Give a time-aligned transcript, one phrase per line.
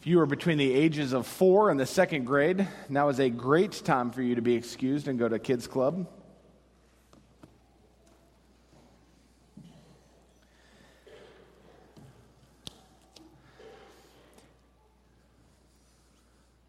[0.00, 3.30] If you are between the ages of four and the second grade, now is a
[3.30, 6.08] great time for you to be excused and go to Kids Club.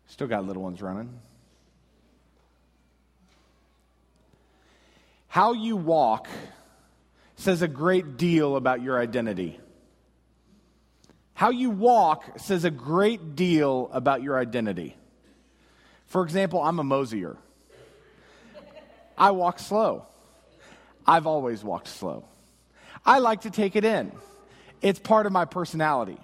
[0.07, 1.18] Still got little ones running.
[5.27, 6.27] How you walk
[7.39, 9.57] says a great deal about your identity.
[11.34, 14.97] How you walk says a great deal about your identity.
[16.07, 17.38] For example, I'm a Mosier.
[19.17, 20.05] I walk slow.
[21.07, 22.25] I've always walked slow.
[23.05, 24.11] I like to take it in,
[24.81, 26.17] it's part of my personality.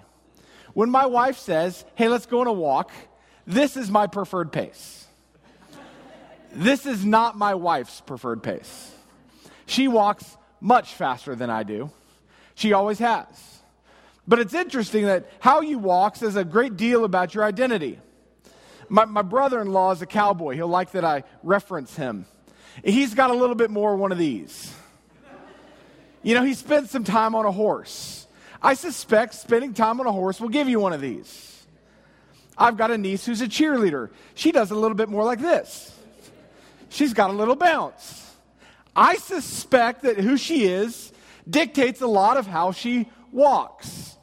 [0.74, 2.90] When my wife says, hey, let's go on a walk,
[3.46, 5.06] this is my preferred pace.
[6.52, 8.92] This is not my wife's preferred pace.
[9.64, 11.90] She walks much faster than I do.
[12.54, 13.26] She always has.
[14.28, 17.98] But it's interesting that how you walk says a great deal about your identity.
[18.88, 20.54] My, my brother in law is a cowboy.
[20.54, 22.26] He'll like that I reference him.
[22.84, 24.72] He's got a little bit more one of these.
[26.22, 28.26] You know, he spent some time on a horse.
[28.60, 31.64] I suspect spending time on a horse will give you one of these.
[32.58, 34.10] I've got a niece who's a cheerleader.
[34.34, 35.94] She does a little bit more like this.
[36.88, 38.25] She's got a little bounce.
[38.96, 41.12] I suspect that who she is
[41.48, 44.16] dictates a lot of how she walks.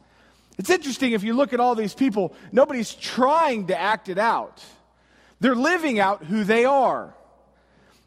[0.57, 4.63] It's interesting if you look at all these people, nobody's trying to act it out.
[5.39, 7.13] They're living out who they are.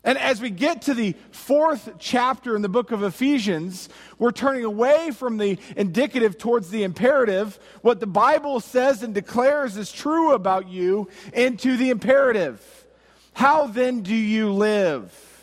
[0.02, 4.64] And as we get to the fourth chapter in the book of Ephesians, we're turning
[4.64, 10.32] away from the indicative towards the imperative, what the Bible says and declares is true
[10.32, 12.86] about you, into the imperative.
[13.32, 15.35] How then do you live?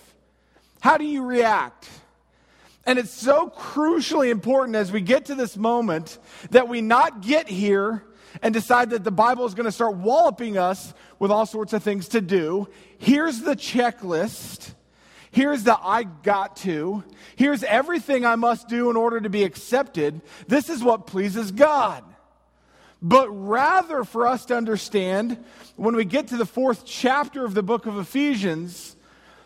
[0.84, 1.88] How do you react?
[2.86, 6.17] And it's so crucially important as we get to this moment
[6.52, 8.03] that we not get here
[8.41, 11.84] and decide that the Bible is going to start walloping us with all sorts of
[11.84, 12.68] things to do.
[12.97, 14.74] Here's the checklist.
[15.31, 17.06] Here's the I got to.
[17.38, 20.19] Here's everything I must do in order to be accepted.
[20.50, 22.03] This is what pleases God.
[23.02, 25.41] But rather, for us to understand,
[25.78, 28.93] when we get to the fourth chapter of the book of Ephesians,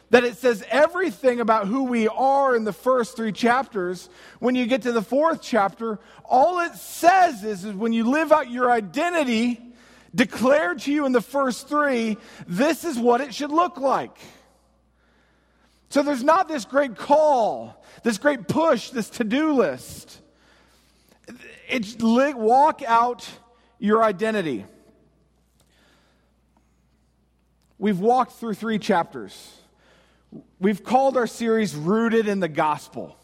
[0.10, 4.10] that it says everything about who we are in the first three chapters.
[4.40, 8.32] When you get to the fourth chapter, all it says is, is when you live
[8.32, 9.62] out your identity
[10.16, 14.18] declared to you in the first three, this is what it should look like.
[15.90, 20.22] So there's not this great call, this great push, this to do list.
[21.70, 23.30] It's walk out
[23.80, 24.66] your identity.
[27.78, 29.54] We've walked through three chapters.
[30.60, 33.18] We've called our series Rooted in the Gospel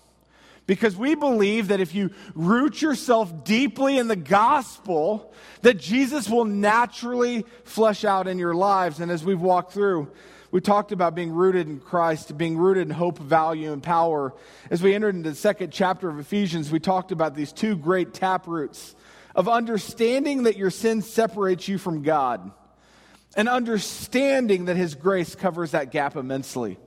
[0.66, 6.46] because we believe that if you root yourself deeply in the gospel, that Jesus will
[6.46, 9.00] naturally flesh out in your lives.
[9.00, 10.12] And as we've walked through,
[10.52, 14.34] we talked about being rooted in Christ, being rooted in hope, value, and power.
[14.70, 18.14] As we entered into the second chapter of Ephesians, we talked about these two great
[18.14, 18.96] tap roots
[19.36, 22.52] of understanding that your sin separates you from God
[23.36, 26.78] and understanding that His grace covers that gap immensely.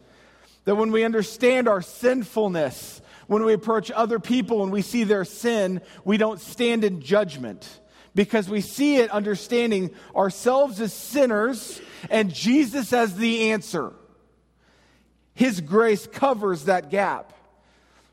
[0.66, 5.24] That when we understand our sinfulness, when we approach other people and we see their
[5.24, 7.80] sin, we don't stand in judgment
[8.14, 13.92] because we see it understanding ourselves as sinners and Jesus as the answer.
[15.34, 17.32] His grace covers that gap.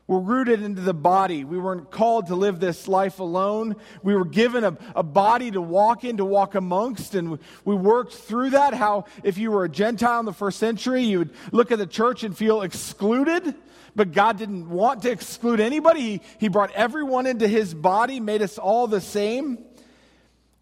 [0.06, 1.44] We're rooted into the body.
[1.44, 3.76] We weren't called to live this life alone.
[4.02, 8.12] We were given a, a body to walk in, to walk amongst, and we worked
[8.12, 8.74] through that.
[8.74, 11.86] How, if you were a Gentile in the first century, you would look at the
[11.86, 13.54] church and feel excluded,
[13.96, 16.00] but God didn't want to exclude anybody.
[16.00, 19.58] He, he brought everyone into His body, made us all the same,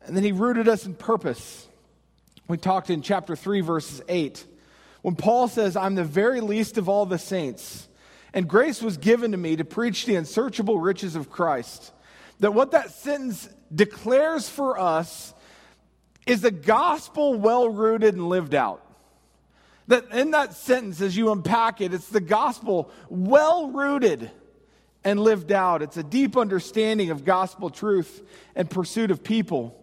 [0.06, 1.66] and then He rooted us in purpose.
[2.46, 4.46] We talked in chapter 3, verses 8.
[5.00, 7.88] When Paul says, I'm the very least of all the saints,
[8.34, 11.92] and grace was given to me to preach the unsearchable riches of Christ.
[12.40, 15.34] That what that sentence declares for us
[16.26, 18.84] is the gospel well rooted and lived out.
[19.88, 24.30] That in that sentence, as you unpack it, it's the gospel well rooted
[25.04, 25.82] and lived out.
[25.82, 28.22] It's a deep understanding of gospel truth
[28.54, 29.78] and pursuit of people.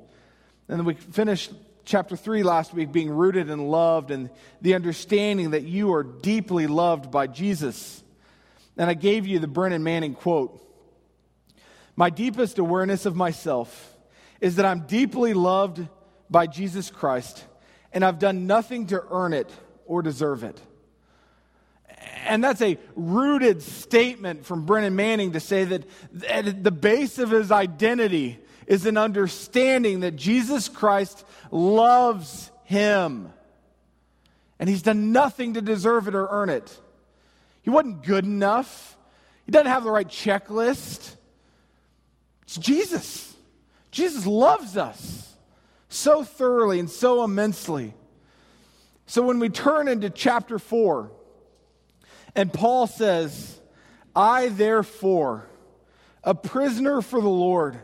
[0.68, 1.52] And we finished
[1.84, 4.30] chapter 3 last week being rooted and loved and
[4.62, 8.04] the understanding that you are deeply loved by Jesus
[8.80, 10.60] and I gave you the Brennan Manning quote
[11.96, 13.96] My deepest awareness of myself
[14.40, 15.86] is that I'm deeply loved
[16.30, 17.44] by Jesus Christ,
[17.92, 19.52] and I've done nothing to earn it
[19.86, 20.60] or deserve it.
[22.26, 25.84] And that's a rooted statement from Brennan Manning to say that
[26.30, 33.34] at the base of his identity is an understanding that Jesus Christ loves him.
[34.58, 36.80] And he's done nothing to deserve it or earn it.
[37.62, 38.98] He wasn't good enough.
[39.46, 41.16] He doesn't have the right checklist.
[42.44, 43.36] It's Jesus.
[43.92, 45.36] Jesus loves us
[45.90, 47.94] so thoroughly and so immensely.
[49.08, 51.12] So when we turn into chapter 4,
[52.36, 53.60] and Paul says,
[54.16, 55.48] I therefore,
[56.24, 57.80] a prisoner for the Lord,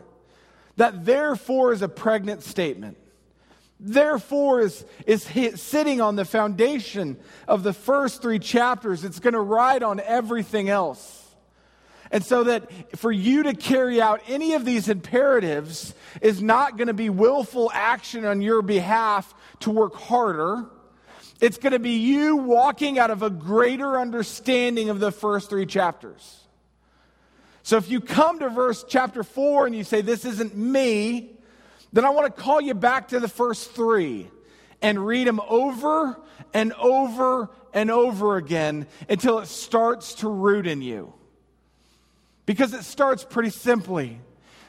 [0.76, 2.96] that therefore is a pregnant statement.
[3.78, 5.24] Therefore is, is
[5.60, 9.04] sitting on the foundation of the first three chapters.
[9.04, 11.26] It's going to ride on everything else.
[12.10, 16.86] And so that for you to carry out any of these imperatives is not going
[16.86, 20.66] to be willful action on your behalf to work harder.
[21.40, 25.66] It's going to be you walking out of a greater understanding of the first three
[25.66, 26.40] chapters.
[27.62, 31.35] So if you come to verse chapter 4 and you say, This isn't me,
[31.96, 34.28] then I want to call you back to the first three
[34.82, 36.20] and read them over
[36.52, 41.14] and over and over again until it starts to root in you.
[42.44, 44.20] Because it starts pretty simply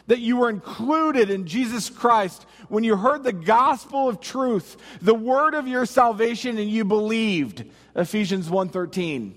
[0.08, 5.14] that you were included in Jesus Christ when you heard the gospel of truth, the
[5.14, 7.66] word of your salvation and you believed.
[7.96, 9.36] Ephesians 1:13.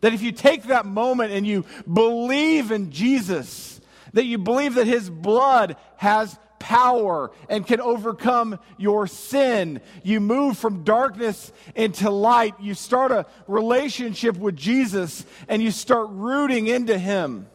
[0.00, 3.80] That if you take that moment and you believe in Jesus,
[4.12, 9.80] that you believe that his blood has power and can overcome your sin.
[10.04, 12.54] You move from darkness into light.
[12.60, 17.48] You start a relationship with Jesus and you start rooting into him.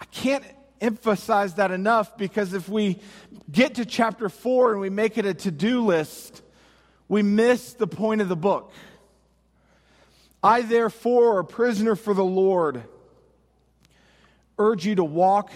[0.00, 0.44] I can't
[0.80, 2.98] emphasize that enough because if we
[3.50, 6.42] get to chapter 4 and we make it a to do list,
[7.08, 8.72] we miss the point of the book.
[10.42, 12.82] I, therefore, a prisoner for the Lord,
[14.58, 15.52] urge you to walk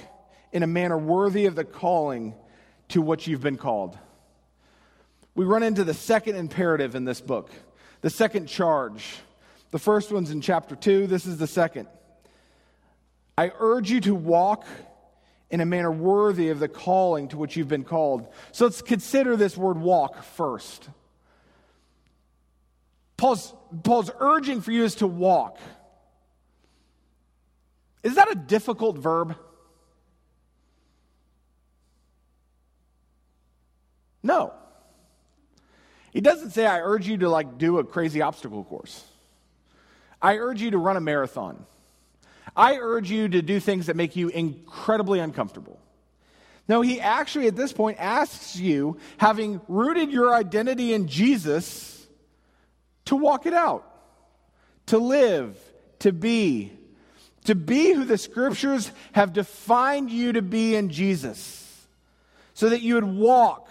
[0.52, 2.34] in a manner worthy of the calling
[2.88, 3.96] to which you've been called.
[5.34, 7.50] We run into the second imperative in this book,
[8.00, 9.18] the second charge.
[9.70, 11.88] The first one's in chapter 2, this is the second.
[13.38, 14.66] I urge you to walk
[15.50, 18.26] in a manner worthy of the calling to which you've been called.
[18.52, 20.88] So let's consider this word walk first.
[23.16, 25.58] Paul's, Paul's urging for you is to walk.
[28.02, 29.36] Is that a difficult verb?
[34.22, 34.52] No.
[36.12, 39.04] He doesn't say, I urge you to like do a crazy obstacle course.
[40.20, 41.64] I urge you to run a marathon.
[42.56, 45.78] I urge you to do things that make you incredibly uncomfortable.
[46.68, 52.06] No, he actually at this point asks you, having rooted your identity in Jesus,
[53.06, 53.84] to walk it out,
[54.86, 55.56] to live,
[56.00, 56.72] to be,
[57.44, 61.86] to be who the scriptures have defined you to be in Jesus,
[62.54, 63.68] so that you would walk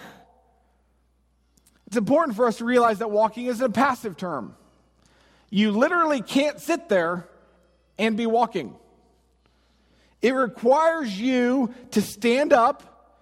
[1.90, 4.56] it's important for us to realize that walking is a passive term.
[5.50, 7.28] You literally can't sit there
[7.98, 8.76] and be walking.
[10.22, 13.18] It requires you to stand up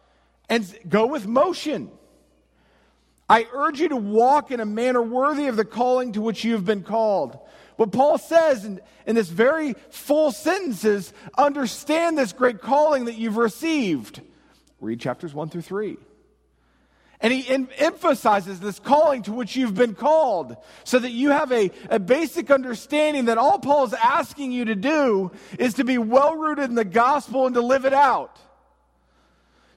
[0.49, 1.89] and go with motion.
[3.29, 6.51] I urge you to walk in a manner worthy of the calling to which you
[6.51, 7.39] have been called.
[7.77, 13.15] What Paul says in, in this very full sentence is understand this great calling that
[13.15, 14.19] you've received.
[14.81, 15.97] Read chapters 1 through 3.
[17.19, 21.51] And he em- emphasizes this calling to which you've been called so that you have
[21.51, 25.97] a, a basic understanding that all Paul is asking you to do is to be
[25.97, 28.39] well rooted in the gospel and to live it out.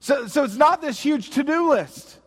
[0.00, 2.18] So, so it's not this huge to do list.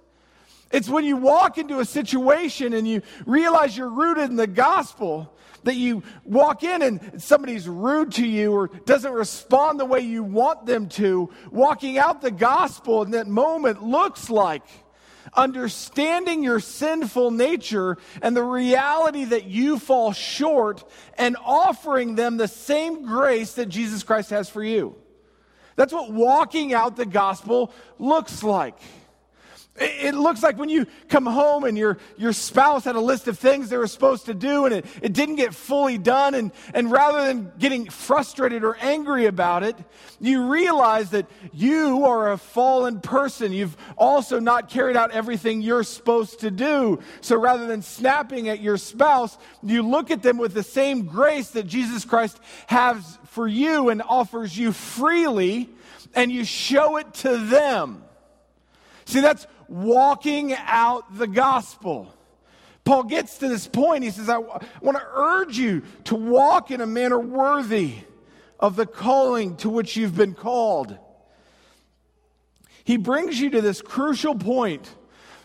[0.72, 5.32] It's when you walk into a situation and you realize you're rooted in the gospel
[5.63, 10.24] that you walk in and somebody's rude to you or doesn't respond the way you
[10.24, 11.32] want them to.
[11.51, 14.63] Walking out the gospel in that moment looks like
[15.36, 20.84] understanding your sinful nature and the reality that you fall short
[21.18, 24.96] and offering them the same grace that Jesus Christ has for you.
[25.75, 28.78] That's what walking out the gospel looks like.
[29.75, 33.39] It looks like when you come home and your, your spouse had a list of
[33.39, 36.36] things they were supposed to do and it, it didn't get fully done.
[36.36, 39.75] And, and rather than getting frustrated or angry about it,
[40.20, 43.51] you realize that you are a fallen person.
[43.51, 47.00] You've also not carried out everything you're supposed to do.
[47.22, 51.50] So rather than snapping at your spouse, you look at them with the same grace
[51.50, 55.68] that Jesus Christ has for you and offers you freely,
[56.13, 58.03] and you show it to them.
[59.06, 62.13] See, that's walking out the gospel.
[62.84, 64.03] Paul gets to this point.
[64.03, 67.96] He says, I, want to urge you to walk in a manner worthy
[68.60, 70.96] of the calling to which you've been called.
[72.84, 74.88] He brings you to this crucial point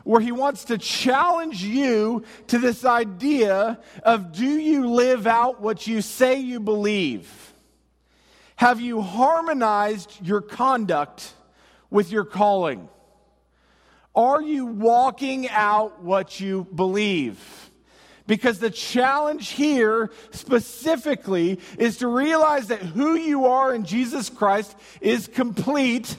[0.04, 5.87] where he wants to challenge you to this idea of do you live out what
[5.87, 7.54] you say you believe?
[8.56, 11.32] Have you harmonized your conduct
[11.90, 12.90] with your calling?
[14.18, 17.70] Are you walking out what you believe?
[18.26, 24.76] Because the challenge here specifically is to realize that who you are in Jesus Christ
[25.00, 26.16] is complete,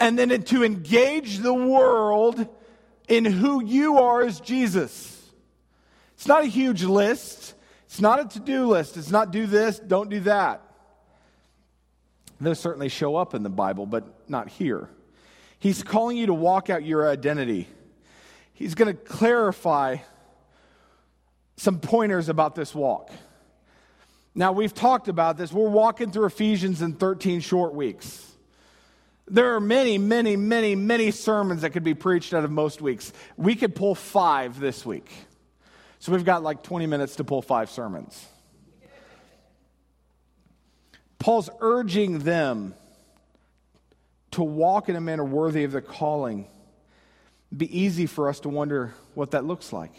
[0.00, 2.48] and then to engage the world
[3.08, 5.30] in who you are as Jesus.
[6.14, 7.52] It's not a huge list,
[7.84, 8.96] it's not a to do list.
[8.96, 10.62] It's not do this, don't do that.
[12.40, 14.88] Those certainly show up in the Bible, but not here.
[15.58, 17.68] He's calling you to walk out your identity.
[18.52, 19.98] He's going to clarify
[21.56, 23.10] some pointers about this walk.
[24.34, 25.52] Now, we've talked about this.
[25.52, 28.24] We're walking through Ephesians in 13 short weeks.
[29.26, 33.12] There are many, many, many, many sermons that could be preached out of most weeks.
[33.36, 35.10] We could pull five this week.
[35.98, 38.24] So we've got like 20 minutes to pull five sermons.
[41.18, 42.74] Paul's urging them
[44.32, 46.46] to walk in a manner worthy of the calling,
[47.56, 49.92] be easy for us to wonder what that looks like.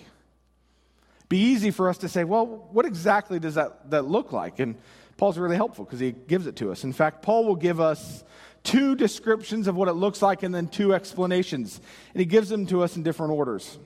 [1.29, 4.59] Be easy for us to say, well, what exactly does that, that look like?
[4.59, 4.75] And
[5.17, 6.83] Paul's really helpful because he gives it to us.
[6.83, 8.23] In fact, Paul will give us
[8.63, 11.79] two descriptions of what it looks like and then two explanations.
[12.13, 13.77] And he gives them to us in different orders.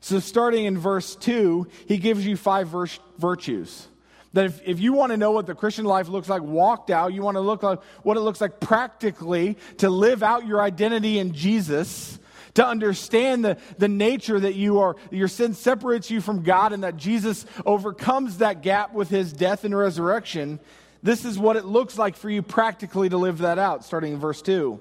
[0.00, 2.68] So, starting in verse 2, he gives you five
[3.16, 3.88] virtues.
[4.34, 7.14] That if, if you want to know what the Christian life looks like walked out,
[7.14, 11.20] you want to look like what it looks like practically to live out your identity
[11.20, 12.18] in Jesus,
[12.54, 16.82] to understand the, the nature that you are, your sin separates you from God and
[16.82, 20.58] that Jesus overcomes that gap with his death and resurrection.
[21.00, 24.18] This is what it looks like for you practically to live that out, starting in
[24.18, 24.80] verse 2.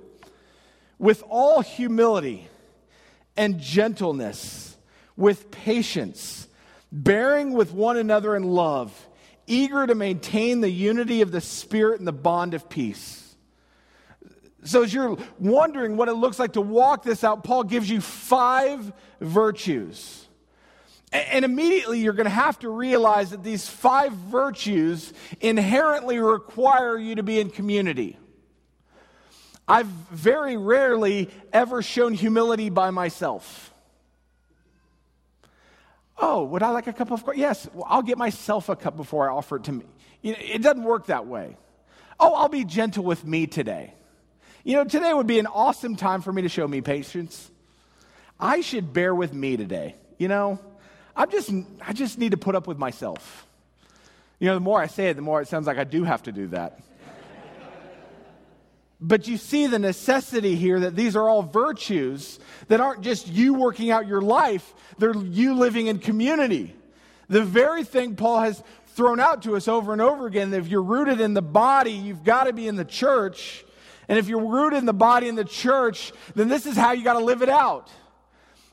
[0.98, 2.48] With all humility
[3.38, 4.76] and gentleness,
[5.16, 6.48] with patience,
[6.92, 9.10] bearing with one another in love
[9.48, 13.36] eager to maintain the unity of the Spirit and the bond of peace.
[14.66, 18.00] So, as you're wondering what it looks like to walk this out, Paul gives you
[18.00, 20.26] five virtues.
[21.12, 27.16] And immediately you're going to have to realize that these five virtues inherently require you
[27.16, 28.18] to be in community.
[29.68, 33.73] I've very rarely ever shown humility by myself.
[36.18, 37.40] Oh, would I like a cup of coffee?
[37.40, 39.86] Yes, well, I'll get myself a cup before I offer it to me.
[40.22, 41.58] You know, it doesn't work that way.
[42.20, 43.94] Oh, I'll be gentle with me today.
[44.64, 47.52] You know, today would be an awesome time for me to show me patience.
[48.40, 49.96] I should bear with me today.
[50.18, 50.60] You know,
[51.16, 51.52] I'm just,
[51.82, 53.46] I just need to put up with myself.
[54.40, 56.24] You know, the more I say it, the more it sounds like I do have
[56.24, 56.80] to do that.
[59.06, 63.54] But you see the necessity here that these are all virtues that aren't just you
[63.54, 66.74] working out your life, they're you living in community.
[67.28, 68.64] The very thing Paul has
[68.96, 71.92] thrown out to us over and over again that if you're rooted in the body,
[71.92, 73.66] you've got to be in the church.
[74.08, 77.04] And if you're rooted in the body in the church, then this is how you
[77.04, 77.92] got to live it out.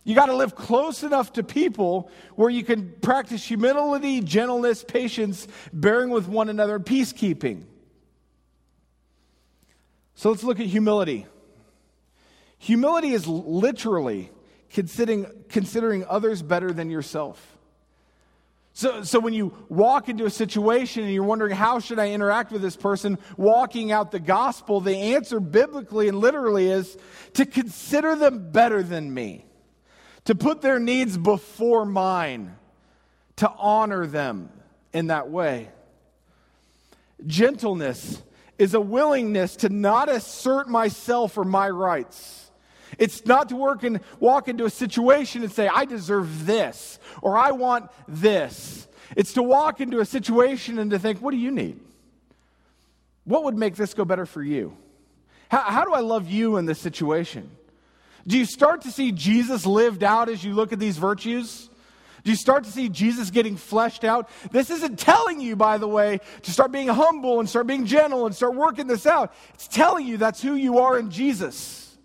[0.05, 5.49] You got to live close enough to people where you can practice humility, gentleness, patience,
[5.73, 7.65] bearing with one another, peacekeeping.
[10.21, 11.25] So let's look at humility.
[12.59, 14.31] Humility is literally
[14.69, 17.57] considering, considering others better than yourself.
[18.75, 22.53] So, so when you walk into a situation and you're wondering, how should I interact
[22.53, 26.99] with this person, walking out the gospel, the answer biblically and literally is
[27.33, 29.47] to consider them better than me,
[30.27, 32.55] to put their needs before mine,
[33.37, 34.51] to honor them
[34.93, 35.71] in that way.
[37.27, 38.23] Gentleness
[38.61, 42.51] is a willingness to not assert myself or my rights.
[42.99, 47.39] It's not to work and walk into a situation and say, I deserve this or
[47.39, 48.87] I want this.
[49.17, 51.81] It's to walk into a situation and to think, what do you need?
[53.25, 54.77] What would make this go better for you?
[55.49, 57.51] How, how do I love you in this situation?
[58.27, 61.70] Do you start to see Jesus lived out as you look at these virtues?
[62.25, 64.29] Do you start to see Jesus getting fleshed out?
[64.51, 68.27] This isn't telling you, by the way, to start being humble and start being gentle
[68.27, 69.35] and start working this out.
[69.55, 71.97] It's telling you that's who you are in Jesus.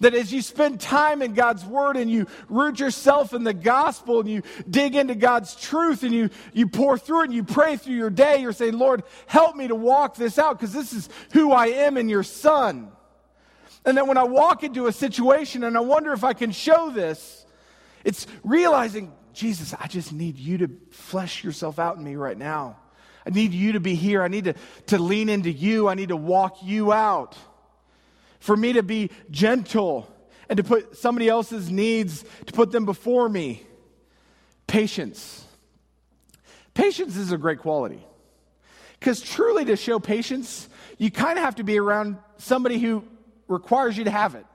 [0.00, 4.20] That as you spend time in God's Word and you root yourself in the gospel
[4.20, 7.76] and you dig into God's truth and you, you pour through it and you pray
[7.76, 11.08] through your day, you're saying, Lord, help me to walk this out because this is
[11.32, 12.92] who I am in your Son.
[13.84, 16.90] And then when I walk into a situation and I wonder if I can show
[16.90, 17.44] this,
[18.04, 22.76] It's realizing, Jesus, I just need you to flesh yourself out in me right now.
[23.26, 24.22] I need you to be here.
[24.22, 24.54] I need to,
[24.86, 25.88] to lean into you.
[25.88, 27.36] I need to walk you out.
[28.40, 30.10] For me to be gentle
[30.48, 33.62] and to put somebody else's needs, to put them before me.
[34.66, 35.44] Patience.
[36.74, 38.02] Patience is a great quality.
[38.98, 43.04] Because truly, to show patience, you kind of have to be around somebody who
[43.46, 44.46] requires you to have it.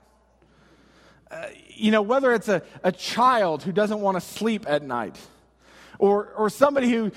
[1.30, 5.18] Uh, you know, whether it's a, a child who doesn't want to sleep at night,
[5.98, 7.10] or, or somebody who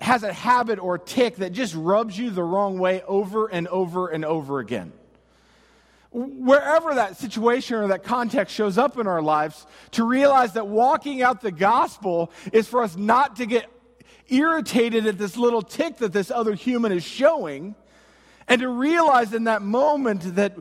[0.00, 3.68] has a habit or a tick that just rubs you the wrong way over and
[3.68, 4.92] over and over again.
[6.10, 11.22] Wherever that situation or that context shows up in our lives, to realize that walking
[11.22, 13.66] out the gospel is for us not to get
[14.28, 17.74] irritated at this little tick that this other human is showing,
[18.46, 20.54] and to realize in that moment that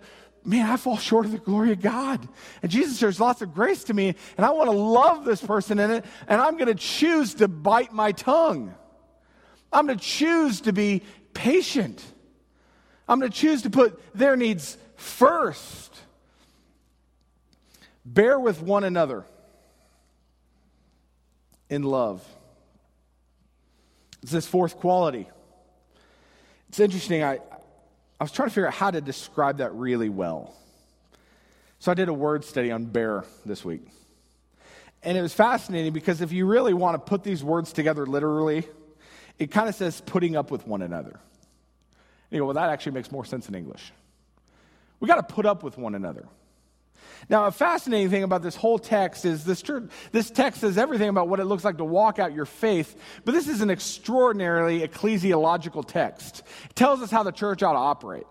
[0.46, 2.28] man, I fall short of the glory of God.
[2.62, 5.80] And Jesus shows lots of grace to me, and I want to love this person
[5.80, 8.74] in it, and I'm going to choose to bite my tongue.
[9.72, 11.02] I'm going to choose to be
[11.34, 12.04] patient.
[13.08, 15.96] I'm going to choose to put their needs first.
[18.06, 19.26] Bear with one another
[21.70, 22.26] in love.
[24.22, 25.28] It's this fourth quality.
[26.70, 27.24] It's interesting.
[27.24, 27.40] I,
[28.24, 30.56] I was trying to figure out how to describe that really well.
[31.80, 33.86] So I did a word study on bear this week.
[35.03, 38.65] And it was fascinating because if you really want to put these words together literally,
[39.39, 41.10] it kind of says putting up with one another.
[41.10, 41.20] And
[42.32, 43.92] you go, well, that actually makes more sense in English.
[45.01, 46.25] We got to put up with one another.
[47.29, 49.63] Now, a fascinating thing about this whole text is this,
[50.12, 52.95] this text says everything about what it looks like to walk out your faith,
[53.25, 56.43] but this is an extraordinarily ecclesiological text.
[56.65, 58.27] It tells us how the church ought to operate.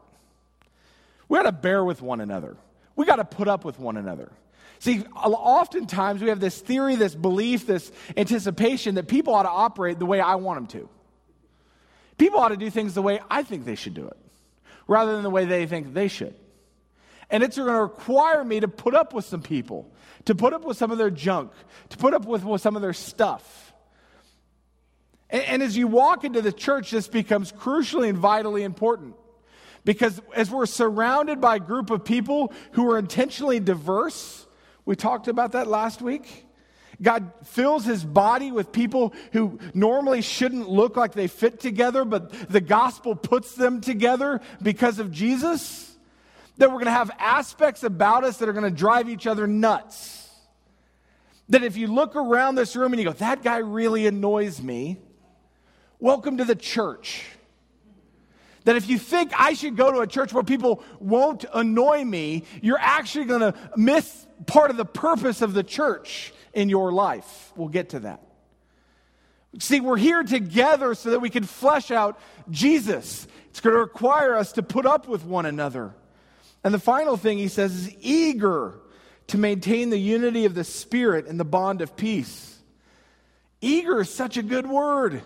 [1.29, 2.57] We got to bear with one another,
[2.97, 4.31] we got to put up with one another.
[4.79, 10.01] See, oftentimes we have this theory, this belief, this anticipation that people ought to operate
[10.01, 10.89] the way I want them to.
[12.19, 14.17] People ought to do things the way I think they should do it,
[14.89, 16.35] rather than the way they think they should.
[17.33, 19.91] And it's going to require me to put up with some people,
[20.27, 21.51] to put up with some of their junk,
[21.89, 23.73] to put up with, with some of their stuff.
[25.31, 29.15] And, and as you walk into the church, this becomes crucially and vitally important.
[29.83, 34.47] Because as we're surrounded by a group of people who are intentionally diverse,
[34.85, 36.47] we talked about that last week.
[37.01, 42.31] God fills his body with people who normally shouldn't look like they fit together, but
[42.51, 45.92] the gospel puts them together because of Jesus
[46.59, 49.47] that we're going to have aspects about us that are going to drive each other
[49.47, 50.31] nuts.
[51.49, 54.99] That if you look around this room and you go, that guy really annoys me,
[55.99, 57.25] welcome to the church.
[58.65, 62.45] That if you think I should go to a church where people won't annoy me,
[62.61, 67.53] you're actually going to miss part of the purpose of the church in your life.
[67.57, 68.21] We'll get to that.
[69.59, 72.19] See, we're here together so that we can flesh out
[72.51, 73.27] Jesus.
[73.51, 75.95] It's going to require us to put up with one another.
[76.65, 78.79] And the final thing he says is eager
[79.29, 82.59] to maintain the unity of the Spirit and the bond of peace.
[83.61, 85.23] Eager is such a good word.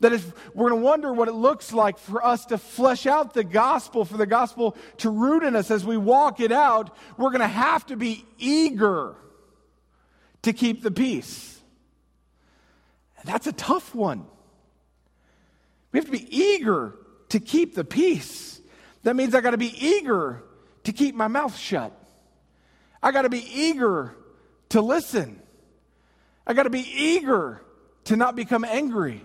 [0.00, 3.32] That if we're going to wonder what it looks like for us to flesh out
[3.32, 7.30] the gospel, for the gospel to root in us as we walk it out, we're
[7.30, 9.16] going to have to be eager
[10.42, 11.60] to keep the peace.
[13.18, 14.26] And that's a tough one.
[15.92, 16.96] We have to be eager
[17.30, 18.60] to keep the peace.
[19.04, 20.42] That means I got to be eager
[20.84, 21.92] to keep my mouth shut.
[23.02, 24.16] I got to be eager
[24.70, 25.40] to listen.
[26.46, 27.62] I got to be eager
[28.04, 29.22] to not become angry.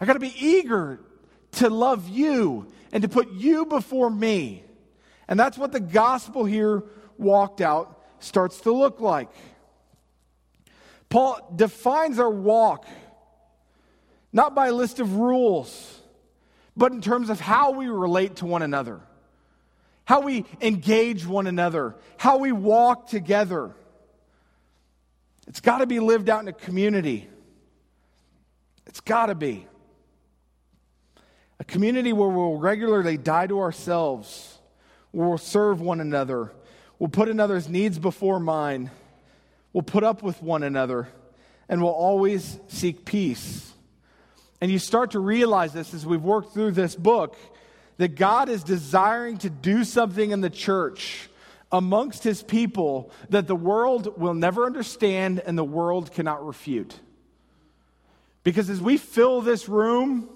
[0.00, 1.00] I got to be eager
[1.52, 4.64] to love you and to put you before me.
[5.28, 6.82] And that's what the gospel here
[7.16, 9.30] walked out starts to look like.
[11.08, 12.86] Paul defines our walk
[14.32, 16.00] not by a list of rules
[16.76, 19.00] but in terms of how we relate to one another,
[20.04, 23.74] how we engage one another, how we walk together.
[25.46, 27.28] It's got to be lived out in a community.
[28.86, 29.66] It's got to be.
[31.60, 34.58] A community where we'll regularly die to ourselves,
[35.12, 36.52] where we'll serve one another,
[36.98, 38.90] we'll put another's needs before mine,
[39.72, 41.08] we'll put up with one another,
[41.68, 43.73] and we'll always seek peace.
[44.64, 47.36] And you start to realize this as we've worked through this book
[47.98, 51.28] that God is desiring to do something in the church
[51.70, 56.98] amongst his people that the world will never understand and the world cannot refute.
[58.42, 60.30] Because as we fill this room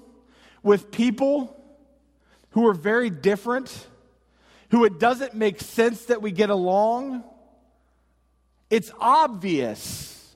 [0.62, 1.59] with people
[2.51, 3.87] who are very different,
[4.69, 7.25] who it doesn't make sense that we get along,
[8.69, 10.35] it's obvious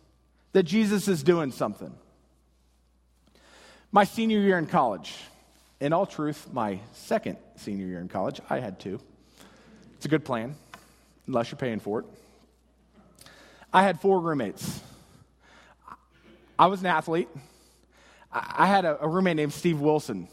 [0.53, 1.93] that Jesus is doing something.
[3.95, 5.15] My senior year in college,
[5.79, 8.99] in all truth, my second senior year in college, I had two.
[9.97, 10.55] It's a good plan,
[11.27, 12.07] unless you're paying for it.
[13.71, 14.81] I had four roommates.
[16.59, 17.29] I was an athlete.
[18.33, 20.27] I had a, roommate named Steve Wilson.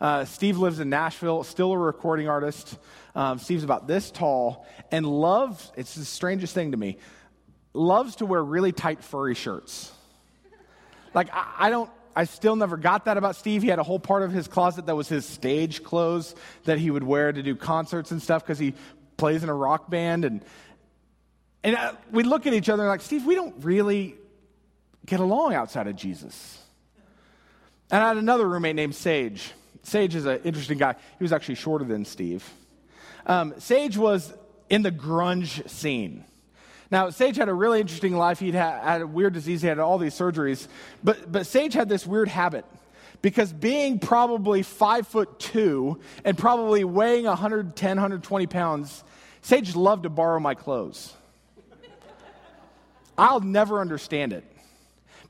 [0.00, 2.78] Uh, Steve lives in Nashville, still a recording artist.
[3.14, 6.96] Um, Steve's about this tall and loves, it's the strangest thing to me,
[7.74, 9.92] loves to wear really tight furry shirts.
[11.12, 13.62] Like, I, I don't, I still never got that about Steve.
[13.62, 16.90] He had a whole part of his closet that was his stage clothes that he
[16.90, 18.74] would wear to do concerts and stuff because he
[19.16, 20.24] plays in a rock band.
[20.24, 20.44] And,
[21.62, 24.16] and uh, we look at each other and like, Steve, we don't really
[25.06, 26.58] get along outside of Jesus.
[27.90, 29.52] And I had another roommate named Sage.
[29.82, 30.94] Sage is an interesting guy.
[31.18, 32.48] He was actually shorter than Steve.
[33.26, 34.32] Um, Sage was
[34.68, 36.24] in the grunge scene.
[36.92, 38.38] Now, Sage had a really interesting life.
[38.38, 40.68] He'd had, had a weird disease, he had all these surgeries.
[41.02, 42.66] But, but Sage had this weird habit
[43.22, 49.04] because being probably five foot two and probably weighing 110, 120 pounds,
[49.40, 51.14] Sage loved to borrow my clothes.
[53.16, 54.44] I'll never understand it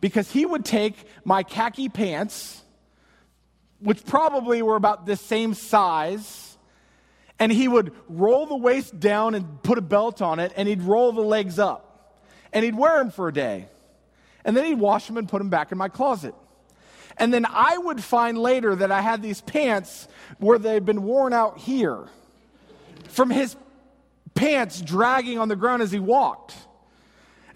[0.00, 2.60] because he would take my khaki pants,
[3.78, 6.51] which probably were about the same size,
[7.42, 10.80] and he would roll the waist down and put a belt on it, and he'd
[10.80, 12.22] roll the legs up.
[12.52, 13.66] And he'd wear them for a day.
[14.44, 16.36] And then he'd wash them and put them back in my closet.
[17.16, 20.06] And then I would find later that I had these pants
[20.38, 22.06] where they'd been worn out here
[23.08, 23.56] from his
[24.36, 26.54] pants dragging on the ground as he walked.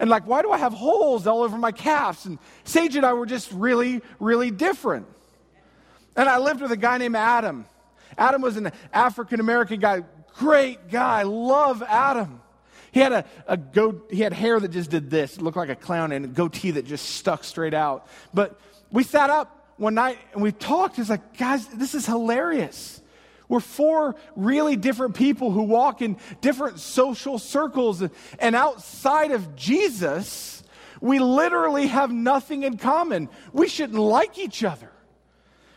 [0.01, 2.25] And like, why do I have holes all over my calves?
[2.25, 5.07] And Sage and I were just really, really different.
[6.17, 7.65] And I lived with a guy named Adam.
[8.17, 10.03] Adam was an African American guy,
[10.35, 12.41] great guy, love Adam.
[12.91, 15.69] He had a, a go, he had hair that just did this, it looked like
[15.69, 18.07] a clown, and a goatee that just stuck straight out.
[18.33, 18.59] But
[18.91, 20.99] we sat up one night and we talked.
[20.99, 23.01] It's like, guys, this is hilarious.
[23.49, 28.03] We're four really different people who walk in different social circles.
[28.39, 30.63] And outside of Jesus,
[30.99, 33.29] we literally have nothing in common.
[33.53, 34.91] We shouldn't like each other,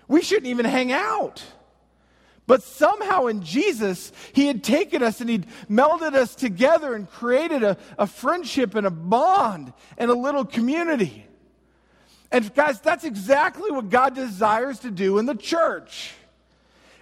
[0.08, 1.42] we shouldn't even hang out.
[2.50, 7.62] But somehow in Jesus, He had taken us and He'd melded us together and created
[7.62, 11.24] a, a friendship and a bond and a little community.
[12.32, 16.12] And guys, that's exactly what God desires to do in the church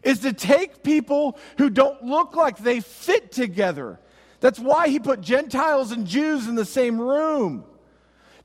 [0.02, 3.98] is to take people who don't look like they fit together.
[4.40, 7.64] That's why he put Gentiles and Jews in the same room.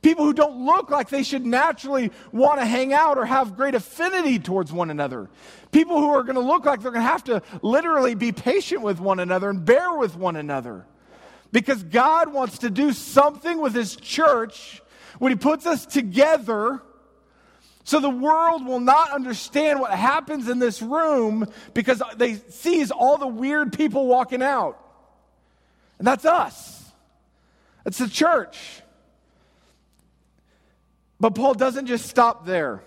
[0.03, 3.73] People who don't look like they should naturally want to hang out or have great
[3.73, 5.29] affinity towards one another.
[5.71, 8.81] People who are going to look like they're going to have to literally be patient
[8.81, 10.85] with one another and bear with one another.
[11.53, 14.81] Because God wants to do something with his church
[15.19, 16.81] when he puts us together
[17.85, 23.17] so the world will not understand what happens in this room because they sees all
[23.17, 24.79] the weird people walking out.
[25.97, 26.91] And that's us.
[27.85, 28.82] It's the church.
[31.23, 32.83] But Paul doesn't just stop there.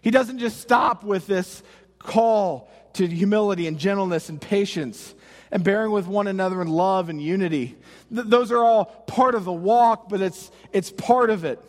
[0.00, 1.62] He doesn't just stop with this
[1.98, 5.14] call to humility and gentleness and patience
[5.50, 7.76] and bearing with one another in love and unity.
[8.10, 11.62] Th- those are all part of the walk, but it's, it's part of it.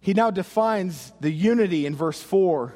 [0.00, 2.72] He now defines the unity in verse 4.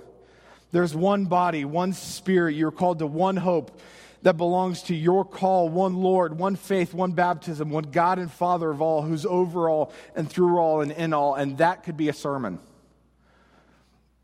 [0.72, 2.56] There's one body, one spirit.
[2.56, 3.80] You're called to one hope
[4.24, 8.70] that belongs to your call, one Lord, one faith, one baptism, one God and Father
[8.70, 11.34] of all, who's over all and through all and in all.
[11.34, 12.58] And that could be a sermon.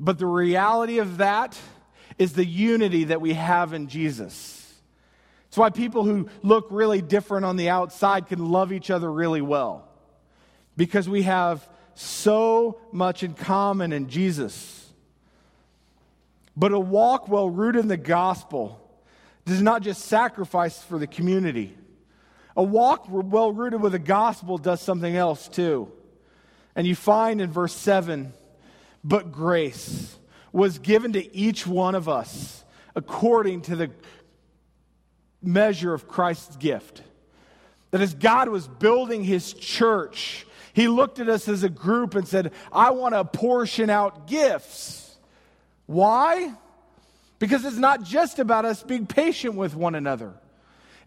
[0.01, 1.59] But the reality of that
[2.19, 4.75] is the unity that we have in Jesus.
[5.49, 9.43] It's why people who look really different on the outside can love each other really
[9.43, 9.87] well.
[10.79, 14.91] Because we have so much in common in Jesus.
[16.57, 18.80] But a walk well rooted in the gospel
[19.51, 21.77] does not just sacrifice for the community.
[22.57, 25.91] A walk well rooted with the gospel does something else too.
[26.77, 28.33] And you find in verse 7
[29.03, 30.17] but grace
[30.53, 33.91] was given to each one of us according to the
[35.43, 37.03] measure of Christ's gift.
[37.91, 42.29] That as God was building his church, he looked at us as a group and
[42.29, 45.17] said, I want to portion out gifts.
[45.87, 46.53] Why?
[47.40, 50.35] Because it's not just about us being patient with one another.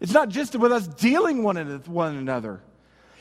[0.01, 2.61] It's not just about us dealing one with one another.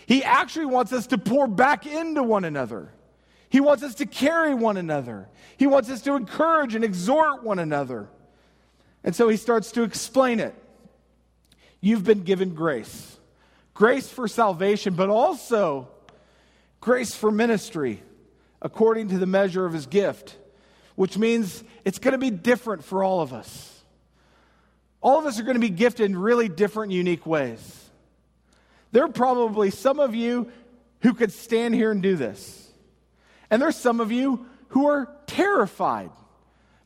[0.07, 2.93] He actually wants us to pour back into one another.
[3.49, 5.29] He wants us to carry one another.
[5.59, 8.09] He wants us to encourage and exhort one another.
[9.05, 10.55] And so he starts to explain it.
[11.81, 13.19] you've been given grace
[13.75, 15.89] grace for salvation, but also
[16.81, 18.03] grace for ministry
[18.61, 20.37] according to the measure of his gift,
[20.95, 23.83] which means it's going to be different for all of us.
[25.01, 27.91] All of us are going to be gifted in really different, unique ways.
[28.93, 30.53] There are probably some of you
[31.01, 32.71] who could stand here and do this.
[33.51, 36.11] And there's some of you who are terrified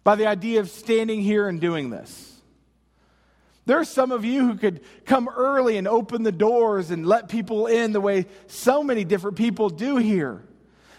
[0.02, 2.32] by the idea of standing here and doing this.
[3.66, 7.28] There are some of you who could come early and open the doors and let
[7.28, 10.42] people in the way so many different people do here.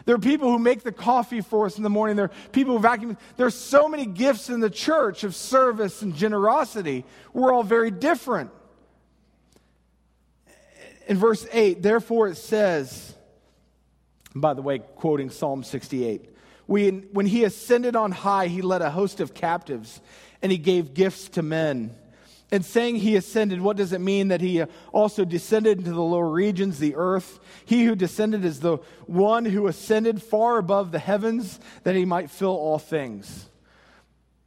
[0.07, 2.15] There are people who make the coffee for us in the morning.
[2.15, 3.17] There are people who vacuum.
[3.35, 7.03] There are so many gifts in the church of service and generosity.
[7.33, 8.51] We're all very different.
[11.09, 13.15] In verse 8, therefore it says,
[14.33, 16.33] by the way, quoting Psalm 68,
[16.67, 19.99] we, when he ascended on high, he led a host of captives
[20.41, 21.93] and he gave gifts to men.
[22.49, 26.29] And saying he ascended, what does it mean that he also descended into the lower
[26.29, 27.39] regions, the earth?
[27.65, 32.31] He who descended is the one who ascended far above the heavens that he might
[32.31, 33.49] fill all things.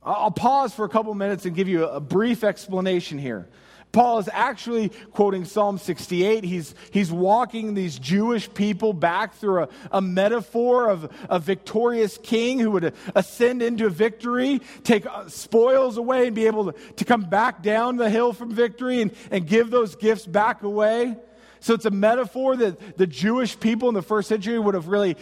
[0.02, 3.50] I'll pause for a couple minutes and give you a brief explanation here.
[3.92, 6.44] Paul is actually quoting Psalm 68.
[6.44, 12.61] He's, he's walking these Jewish people back through a, a metaphor of a victorious king
[12.61, 17.22] who would ascend into victory, take uh, spoils away, and be able to, to come
[17.22, 21.16] back down the hill from victory and, and give those gifts back away.
[21.61, 25.16] So it's a metaphor that the Jewish people in the first century would have really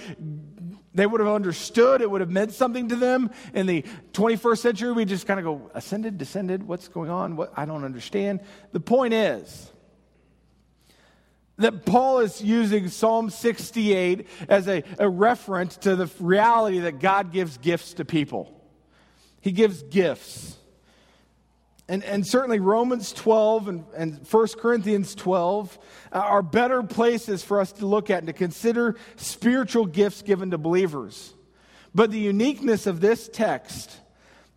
[0.99, 2.01] they would have understood.
[2.01, 3.31] It would have meant something to them.
[3.55, 3.85] In the
[4.15, 7.37] 21st century, we just kind of go, ascended, descended, what's going on?
[7.37, 7.53] What?
[7.57, 8.41] I don't understand.
[8.73, 9.71] The point is
[11.57, 17.33] that Paul is using Psalm 68 as a, a reference to the reality that God
[17.33, 18.61] gives gifts to people.
[19.41, 20.58] He gives gifts.
[21.89, 25.79] And, and certainly Romans 12 and, and 1 Corinthians 12
[26.13, 30.51] uh, are better places for us to look at and to consider spiritual gifts given
[30.51, 31.33] to believers.
[31.95, 34.01] But the uniqueness of this text,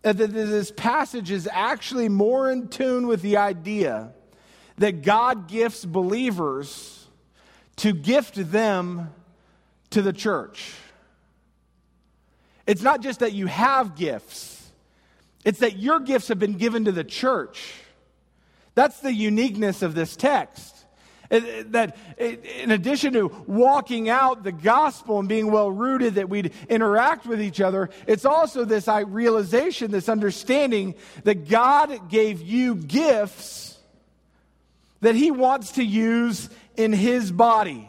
[0.04, 4.12] uh, that this passage is actually more in tune with the idea
[4.76, 7.06] that God gifts believers
[7.76, 9.10] to gift them
[9.90, 10.74] to the church.
[12.66, 14.51] It's not just that you have gifts
[15.44, 17.74] it's that your gifts have been given to the church.
[18.74, 20.76] That's the uniqueness of this text.
[21.30, 27.24] That in addition to walking out the gospel and being well rooted, that we'd interact
[27.24, 33.78] with each other, it's also this realization, this understanding that God gave you gifts
[35.00, 37.88] that He wants to use in His body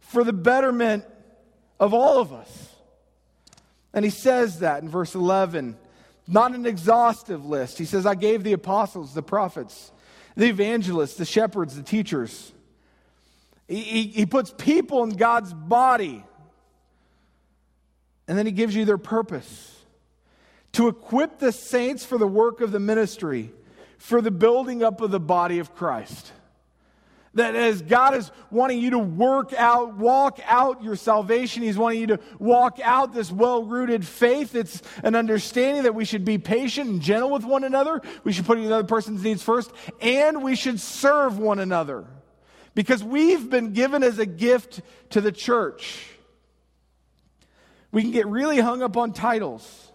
[0.00, 1.04] for the betterment
[1.78, 2.68] of all of us.
[3.92, 5.76] And He says that in verse 11
[6.32, 7.78] not an exhaustive list.
[7.78, 9.92] He says, I gave the apostles, the prophets,
[10.36, 12.52] the evangelists, the shepherds, the teachers.
[13.68, 16.24] He, he, he puts people in God's body.
[18.28, 19.76] And then he gives you their purpose
[20.72, 23.52] to equip the saints for the work of the ministry,
[23.98, 26.32] for the building up of the body of Christ.
[27.34, 32.00] That as God is wanting you to work out, walk out your salvation, He's wanting
[32.00, 34.54] you to walk out this well rooted faith.
[34.54, 38.02] It's an understanding that we should be patient and gentle with one another.
[38.22, 42.04] We should put another person's needs first, and we should serve one another.
[42.74, 46.06] Because we've been given as a gift to the church.
[47.92, 49.90] We can get really hung up on titles.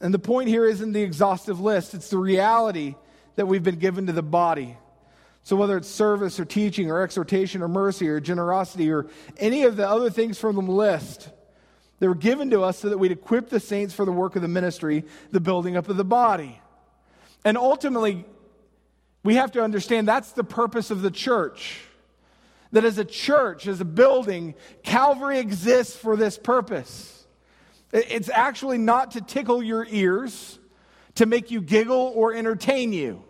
[0.00, 2.94] And the point here isn't the exhaustive list, it's the reality
[3.36, 4.76] that we've been given to the body.
[5.44, 9.76] So, whether it's service or teaching or exhortation or mercy or generosity or any of
[9.76, 11.28] the other things from the list,
[12.00, 14.42] they were given to us so that we'd equip the saints for the work of
[14.42, 16.60] the ministry, the building up of the body.
[17.44, 18.24] And ultimately,
[19.22, 21.82] we have to understand that's the purpose of the church.
[22.72, 27.26] That as a church, as a building, Calvary exists for this purpose.
[27.92, 30.58] It's actually not to tickle your ears,
[31.16, 33.23] to make you giggle or entertain you.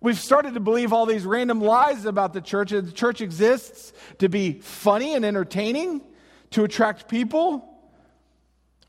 [0.00, 2.70] We've started to believe all these random lies about the church.
[2.70, 6.02] The church exists to be funny and entertaining,
[6.50, 7.68] to attract people,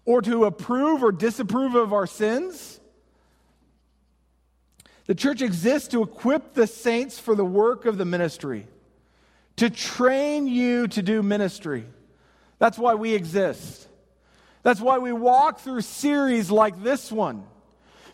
[0.05, 2.79] or to approve or disapprove of our sins.
[5.07, 8.67] The church exists to equip the saints for the work of the ministry,
[9.55, 11.85] to train you to do ministry.
[12.59, 13.87] That's why we exist.
[14.61, 17.45] That's why we walk through series like this one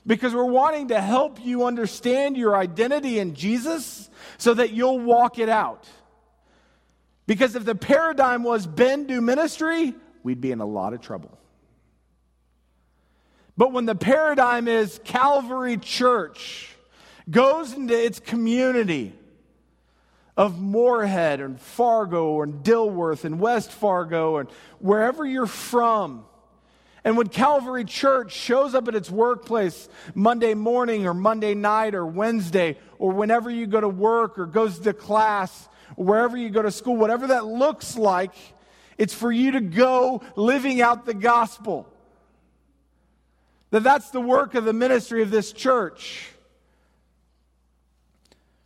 [0.06, 5.39] because we're wanting to help you understand your identity in Jesus so that you'll walk
[5.39, 5.88] it out.
[7.28, 11.38] Because if the paradigm was Ben do ministry, we'd be in a lot of trouble.
[13.58, 16.76] But when the paradigm is Calvary Church
[17.30, 19.13] goes into its community
[20.38, 26.26] of Moorhead and Fargo and Dilworth and West Fargo and wherever you're from.
[27.06, 32.04] And when Calvary Church shows up at its workplace Monday morning or Monday night or
[32.04, 36.63] Wednesday or whenever you go to work or goes to class or wherever you go
[36.63, 38.34] to school, whatever that looks like,
[38.98, 41.88] it's for you to go living out the gospel.
[43.70, 46.32] That that's the work of the ministry of this church.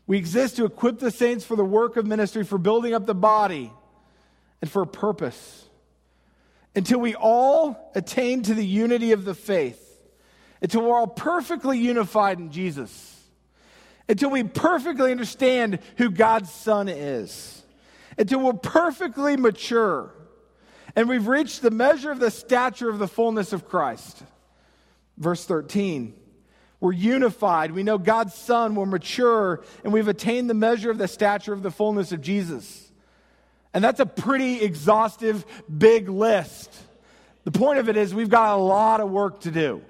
[0.07, 3.13] We exist to equip the saints for the work of ministry, for building up the
[3.13, 3.73] body,
[4.61, 5.68] and for a purpose
[6.75, 9.99] until we all attain to the unity of the faith,
[10.61, 13.17] until we're all perfectly unified in Jesus,
[14.07, 17.63] until we perfectly understand who God's Son is,
[18.17, 20.13] until we're perfectly mature,
[20.95, 24.23] and we've reached the measure of the stature of the fullness of Christ.
[25.17, 26.15] Verse 13.
[26.79, 27.71] We're unified.
[27.71, 28.73] We know God's Son.
[28.75, 29.63] We're mature.
[29.83, 32.88] And we've attained the measure of the stature of the fullness of Jesus.
[33.73, 36.73] And that's a pretty exhaustive, big list.
[37.43, 39.81] The point of it is, we've got a lot of work to do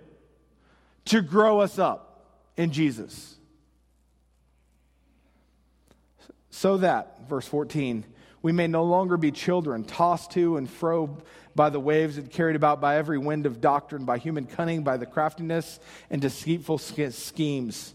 [1.05, 2.25] to grow us up
[2.57, 3.35] in Jesus.
[6.49, 8.03] So that, verse 14,
[8.41, 11.17] we may no longer be children, tossed to and fro
[11.55, 14.97] by the waves and carried about by every wind of doctrine, by human cunning, by
[14.97, 17.93] the craftiness and deceitful schemes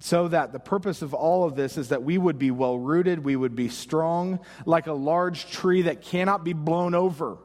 [0.00, 3.22] so that the purpose of all of this is that we would be well rooted,
[3.22, 7.36] we would be strong, like a large tree that cannot be blown over.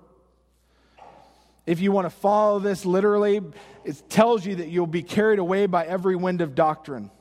[1.66, 3.42] If you want to follow this literally,
[3.84, 7.12] it tells you that you'll be carried away by every wind of doctrine.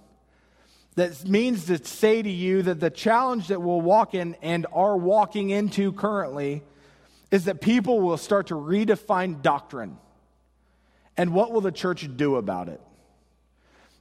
[0.94, 4.96] That means to say to you that the challenge that we'll walk in and are
[4.96, 6.62] walking into currently
[7.32, 9.98] is that people will start to redefine doctrine.
[11.16, 12.80] And what will the church do about it?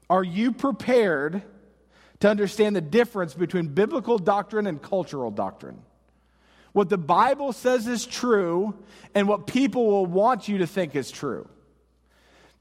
[0.10, 1.42] Are you prepared
[2.20, 5.82] to understand the difference between biblical doctrine and cultural doctrine?
[6.74, 8.76] What the Bible says is true
[9.14, 11.48] and what people will want you to think is true.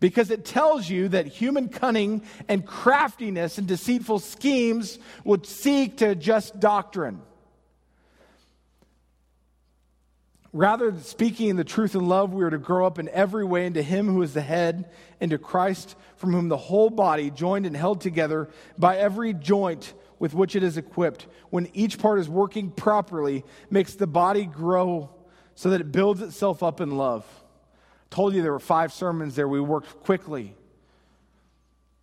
[0.01, 6.11] Because it tells you that human cunning and craftiness and deceitful schemes would seek to
[6.11, 7.23] adjust doctrine.
[10.55, 13.65] Rather, speaking in the truth in love, we are to grow up in every way
[13.65, 17.75] into Him who is the head, into Christ, from whom the whole body, joined and
[17.75, 22.71] held together by every joint with which it is equipped, when each part is working
[22.71, 25.11] properly, makes the body grow
[25.55, 27.25] so that it builds itself up in love.
[28.11, 29.49] I told you there were five sermons there.
[29.49, 30.55] We worked quickly.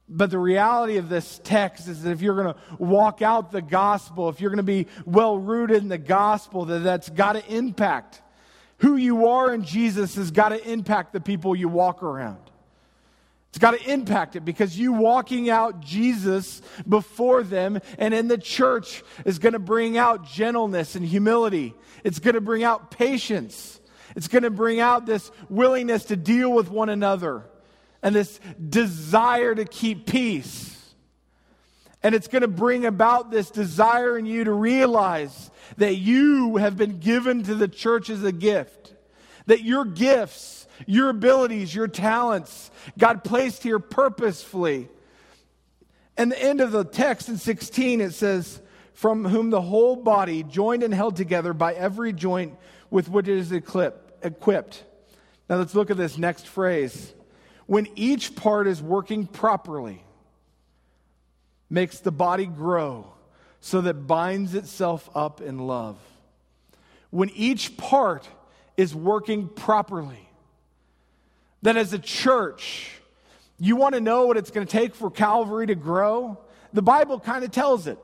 [0.10, 3.62] But the reality of this text is that if you're going to walk out the
[3.62, 7.56] gospel, if you're going to be well rooted in the gospel, that that's got to
[7.56, 8.24] impact
[8.80, 12.40] who you are in Jesus has got to impact the people you walk around.
[13.50, 18.38] It's got to impact it because you walking out Jesus before them and in the
[18.38, 21.74] church is going to bring out gentleness and humility.
[22.04, 23.80] It's going to bring out patience.
[24.16, 27.44] It's going to bring out this willingness to deal with one another
[28.04, 28.40] and this
[28.70, 30.79] desire to keep peace.
[32.02, 36.78] And it's going to bring about this desire in you to realize that you have
[36.78, 38.94] been given to the church as a gift.
[39.48, 44.88] That your gifts, your abilities, your talents, God placed here purposefully.
[46.16, 48.62] And the end of the text in 16, it says,
[48.94, 52.58] From whom the whole body, joined and held together by every joint
[52.90, 54.84] with which it is equipped.
[55.50, 57.14] Now let's look at this next phrase.
[57.66, 60.04] When each part is working properly,
[61.70, 63.06] makes the body grow
[63.62, 65.98] so that binds itself up in love.
[67.12, 68.28] When each part
[68.78, 70.30] is working properly,
[71.62, 72.92] then as a church,
[73.60, 76.38] you want to know what it's going to take for Calvary to grow?
[76.72, 77.98] The Bible kind of tells it.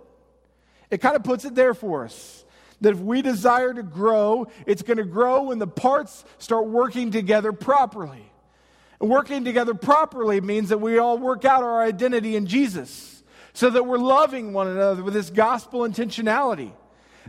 [0.91, 2.43] It kind of puts it there for us.
[2.81, 7.11] That if we desire to grow, it's going to grow when the parts start working
[7.11, 8.29] together properly.
[8.99, 13.14] And working together properly means that we all work out our identity in Jesus
[13.55, 16.73] so that we're loving one another with this gospel intentionality.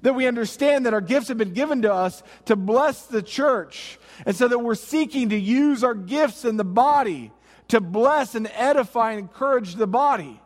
[0.02, 3.98] That we understand that our gifts have been given to us to bless the church.
[4.26, 7.30] And so that we're seeking to use our gifts in the body
[7.68, 10.40] to bless and edify and encourage the body.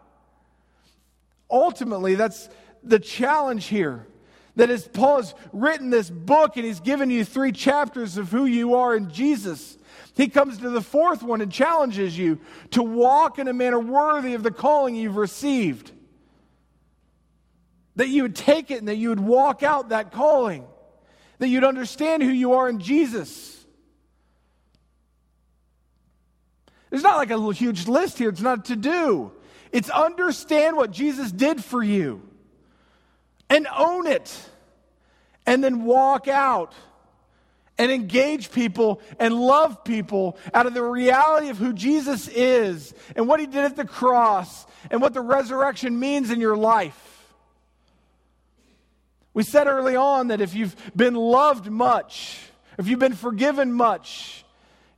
[1.50, 2.50] Ultimately, that's
[2.84, 4.06] the challenge here.
[4.56, 8.44] That as Paul has written this book and he's given you three chapters of who
[8.44, 9.78] you are in Jesus,
[10.20, 12.40] he comes to the fourth one and challenges you
[12.72, 15.92] to walk in a manner worthy of the calling you've received.
[17.96, 20.66] That you would take it and that you would walk out that calling.
[21.38, 23.64] That you'd understand who you are in Jesus.
[26.90, 29.32] There's not like a huge list here, it's not to do.
[29.72, 32.20] It's understand what Jesus did for you.
[33.50, 34.32] and own it,
[35.44, 36.72] and then walk out
[37.80, 43.26] and engage people and love people out of the reality of who Jesus is and
[43.26, 47.32] what he did at the cross and what the resurrection means in your life.
[49.32, 52.40] We said early on that if you've been loved much,
[52.76, 54.44] if you've been forgiven much,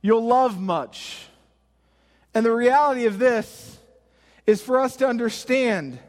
[0.01, 1.27] you'll love much.
[2.33, 3.77] And the reality of this
[4.45, 5.99] is for us to understand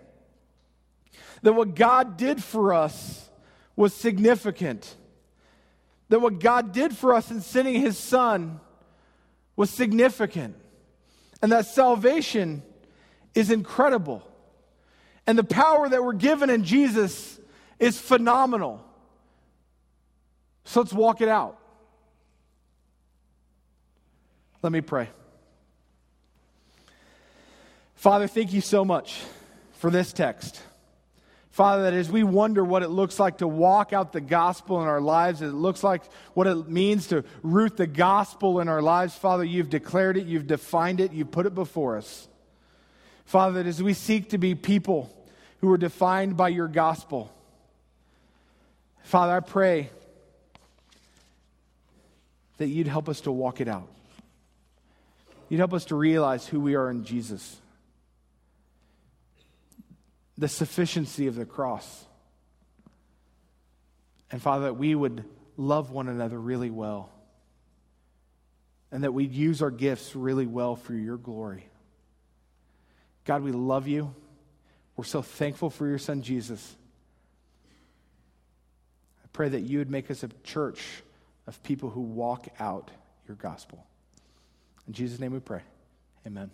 [1.42, 3.30] that what God did for us
[3.76, 4.96] was significant.
[6.08, 8.60] That what God did for us in sending his son
[9.56, 10.56] was significant.
[11.42, 12.62] And that salvation
[13.34, 14.22] is incredible.
[15.26, 17.38] And the power that we're given in Jesus
[17.78, 18.84] is phenomenal.
[20.64, 21.58] So let's walk it out.
[24.62, 25.08] Let me pray.
[27.94, 29.20] Father, thank you so much
[29.74, 30.60] for this text.
[31.54, 34.88] Father, that as we wonder what it looks like to walk out the gospel in
[34.88, 36.02] our lives, it looks like
[36.32, 40.48] what it means to root the gospel in our lives, Father, you've declared it, you've
[40.48, 42.26] defined it, you've put it before us.
[43.24, 45.16] Father, that as we seek to be people
[45.60, 47.32] who are defined by your gospel,
[49.04, 49.90] Father, I pray
[52.58, 53.86] that you'd help us to walk it out.
[55.48, 57.60] You'd help us to realize who we are in Jesus,
[60.36, 62.04] the sufficiency of the cross.
[64.30, 65.24] And Father, that we would
[65.56, 67.10] love one another really well,
[68.90, 71.68] and that we'd use our gifts really well for your glory.
[73.24, 74.14] God, we love you.
[74.96, 76.76] We're so thankful for your son, Jesus.
[79.22, 81.02] I pray that you would make us a church
[81.46, 82.90] of people who walk out
[83.26, 83.84] your gospel.
[84.86, 85.62] In Jesus' name we pray.
[86.26, 86.50] Amen.